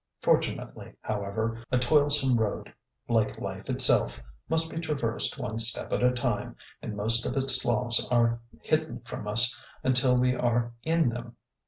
[0.19, 2.73] Fortunately, however, a toilsome road—
[3.07, 7.61] like life itself— must be traversed one step at a time, and most of its
[7.61, 11.35] sloughs are hidden from us until we are in them.